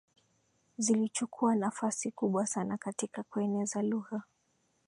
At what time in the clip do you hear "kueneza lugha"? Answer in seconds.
3.23-4.23